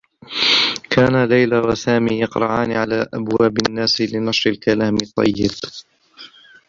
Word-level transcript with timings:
كانا 0.89 1.25
ليلى 1.25 1.57
و 1.59 1.73
سامي 1.75 2.19
يقرعان 2.19 2.71
على 2.71 3.07
أبواب 3.13 3.53
النّاس 3.67 4.01
لنشر 4.01 4.49
الكلام 4.49 4.95
الطّيّب. 4.95 5.51